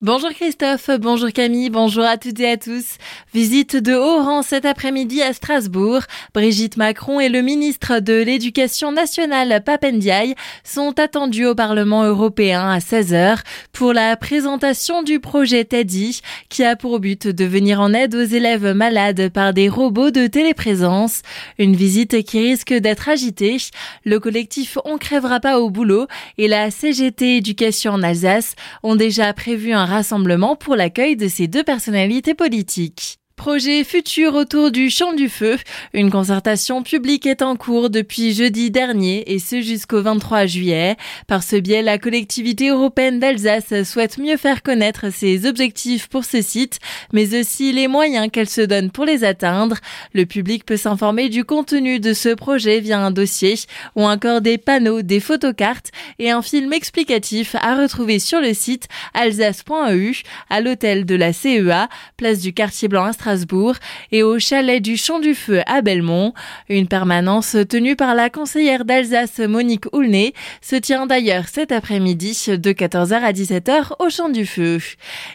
[0.00, 2.98] Bonjour Christophe, bonjour Camille, bonjour à toutes et à tous.
[3.34, 6.02] Visite de haut rang cet après-midi à Strasbourg.
[6.32, 12.78] Brigitte Macron et le ministre de l'Éducation nationale Papendiaï sont attendus au Parlement européen à
[12.78, 13.40] 16h
[13.72, 18.22] pour la présentation du projet Teddy qui a pour but de venir en aide aux
[18.22, 21.22] élèves malades par des robots de téléprésence.
[21.58, 23.56] Une visite qui risque d'être agitée.
[24.04, 26.06] Le collectif On crèvera pas au boulot
[26.36, 28.54] et la CGT Éducation en Alsace
[28.84, 33.17] ont déjà prévu un rassemblement pour l'accueil de ces deux personnalités politiques.
[33.38, 35.58] Projet futur autour du champ du feu.
[35.94, 40.96] Une concertation publique est en cours depuis jeudi dernier et ce jusqu'au 23 juillet.
[41.28, 46.42] Par ce biais, la collectivité européenne d'Alsace souhaite mieux faire connaître ses objectifs pour ce
[46.42, 46.80] site,
[47.12, 49.76] mais aussi les moyens qu'elle se donne pour les atteindre.
[50.14, 53.54] Le public peut s'informer du contenu de ce projet via un dossier
[53.94, 58.88] ou encore des panneaux, des photocartes et un film explicatif à retrouver sur le site
[59.14, 63.04] alsace.eu à l'hôtel de la CEA, place du quartier blanc
[64.12, 66.32] Et au chalet du Champ du Feu à Belmont.
[66.68, 72.72] Une permanence tenue par la conseillère d'Alsace Monique Houlnay se tient d'ailleurs cet après-midi de
[72.72, 74.78] 14h à 17h au Champ du Feu.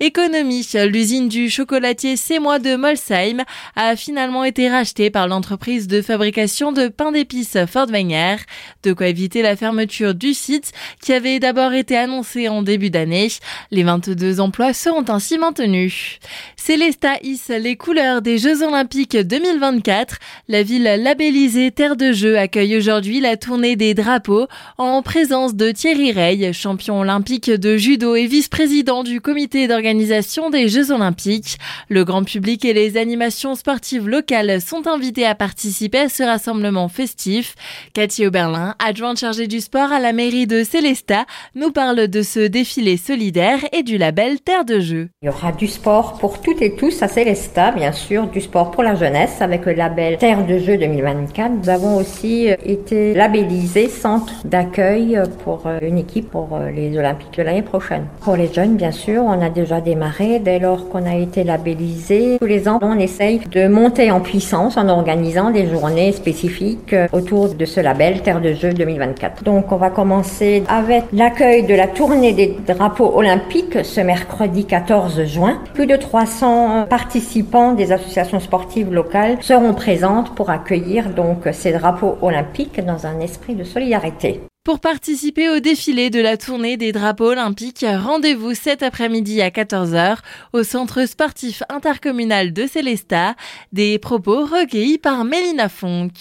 [0.00, 6.72] Économie, l'usine du chocolatier Mois de Molsheim a finalement été rachetée par l'entreprise de fabrication
[6.72, 8.36] de pain d'épices Fordwenger,
[8.82, 13.28] de quoi éviter la fermeture du site qui avait d'abord été annoncée en début d'année.
[13.70, 16.18] Les 22 emplois seront ainsi maintenus.
[16.56, 20.18] Célesta hisse les couleurs des Jeux Olympiques 2024.
[20.48, 25.70] La ville labellisée Terre de Jeux accueille aujourd'hui la tournée des drapeaux en présence de
[25.70, 31.56] Thierry Rey, champion olympique de judo et vice-président du comité d'organisation des Jeux Olympiques.
[31.88, 36.88] Le grand public et les animations sportives locales sont invités à participer à ce rassemblement
[36.88, 37.54] festif.
[37.94, 42.40] Cathy Oberlin, adjointe chargée du sport à la mairie de Célestat, nous parle de ce
[42.40, 45.08] défilé solidaire et du label Terre de Jeux.
[45.22, 48.70] Il y aura du sport pour toutes et tous à Célestat bien sûr, du sport
[48.70, 51.50] pour la jeunesse avec le label Terre de Jeux 2024.
[51.62, 56.96] Nous avons aussi euh, été labellisés centre d'accueil pour euh, une équipe pour euh, les
[56.96, 58.04] Olympiques de l'année prochaine.
[58.20, 62.38] Pour les jeunes, bien sûr, on a déjà démarré dès lors qu'on a été labellisé.
[62.40, 67.54] Tous les ans, on essaye de monter en puissance en organisant des journées spécifiques autour
[67.54, 69.42] de ce label Terre de Jeux 2024.
[69.42, 75.24] Donc, on va commencer avec l'accueil de la tournée des drapeaux olympiques ce mercredi 14
[75.24, 75.58] juin.
[75.74, 82.18] Plus de 300 participants des associations sportives locales seront présentes pour accueillir donc ces drapeaux
[82.20, 84.42] olympiques dans un esprit de solidarité.
[84.68, 90.18] Pour participer au défilé de la tournée des drapeaux olympiques, rendez-vous cet après-midi à 14h
[90.52, 93.34] au centre sportif intercommunal de Célestat.
[93.72, 96.12] Des propos recueillis par Mélina Fonck.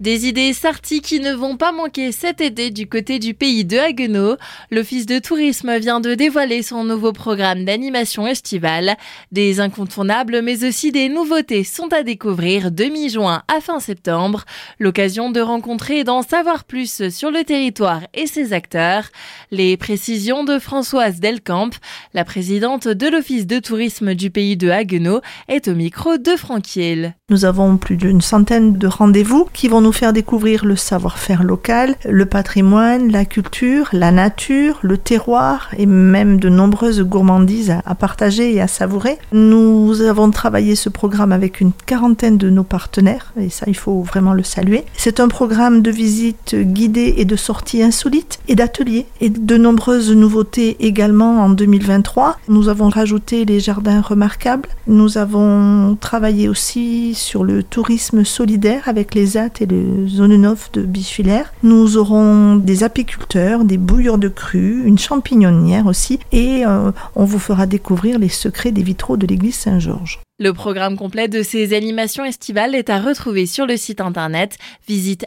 [0.00, 3.78] Des idées sorties qui ne vont pas manquer cet été du côté du pays de
[3.78, 4.34] Haguenau.
[4.72, 8.96] L'Office de tourisme vient de dévoiler son nouveau programme d'animation estivale.
[9.30, 14.44] Des incontournables mais aussi des nouveautés sont à découvrir de mi-juin à fin septembre.
[14.80, 17.75] L'occasion de rencontrer et d'en savoir plus sur le territoire
[18.14, 19.04] et ses acteurs.
[19.50, 21.70] Les précisions de Françoise Delcamp,
[22.14, 27.14] la présidente de l'Office de tourisme du pays de Haguenau, est au micro de Franquiel.
[27.28, 31.96] Nous avons plus d'une centaine de rendez-vous qui vont nous faire découvrir le savoir-faire local,
[32.08, 38.54] le patrimoine, la culture, la nature, le terroir et même de nombreuses gourmandises à partager
[38.54, 39.18] et à savourer.
[39.32, 44.02] Nous avons travaillé ce programme avec une quarantaine de nos partenaires et ça il faut
[44.02, 44.84] vraiment le saluer.
[44.96, 50.12] C'est un programme de visite guidée et de sortie insolites et d'ateliers et de nombreuses
[50.12, 52.38] nouveautés également en 2023.
[52.48, 54.68] Nous avons rajouté les jardins remarquables.
[54.86, 60.68] Nous avons travaillé aussi sur le tourisme solidaire avec les AT et les zones neuves
[60.72, 61.52] de Bichulaire.
[61.62, 67.38] Nous aurons des apiculteurs, des bouilleurs de crues, une champignonnière aussi et euh, on vous
[67.38, 70.20] fera découvrir les secrets des vitraux de l'église Saint-Georges.
[70.38, 75.24] Le programme complet de ces animations estivales est à retrouver sur le site internet visite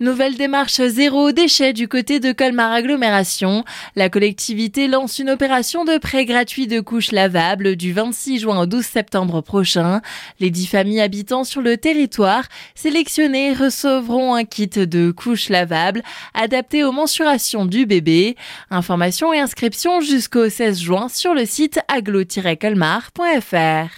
[0.00, 3.66] Nouvelle démarche zéro déchet du côté de Colmar Agglomération.
[3.94, 8.64] La collectivité lance une opération de prêt gratuit de couches lavables du 26 juin au
[8.64, 10.00] 12 septembre prochain.
[10.38, 16.02] Les dix familles habitant sur le territoire sélectionnées recevront un kit de couches lavables
[16.32, 18.36] adapté aux mensurations du bébé.
[18.70, 23.90] Information et inscription jusqu'au 16 juin sur le site aglo-colmar www.fr